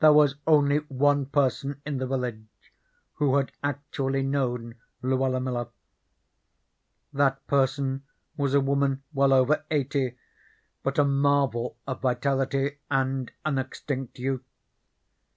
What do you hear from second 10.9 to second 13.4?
a marvel of vitality and